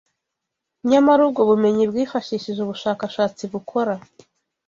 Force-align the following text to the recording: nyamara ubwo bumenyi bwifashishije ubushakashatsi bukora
nyamara 0.89 1.19
ubwo 1.27 1.41
bumenyi 1.49 1.83
bwifashishije 1.91 2.59
ubushakashatsi 2.61 3.43
bukora 3.53 3.93